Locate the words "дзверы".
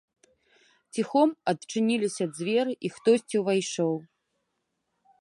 2.39-2.73